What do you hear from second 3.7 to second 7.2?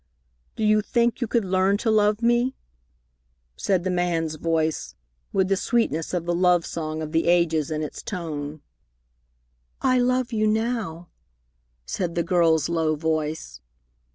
the man's voice, with the sweetness of the love song of